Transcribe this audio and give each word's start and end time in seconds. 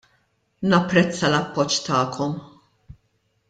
Napprezza 0.71 1.29
l-appoġġ 1.31 1.77
tagħkom. 1.91 2.37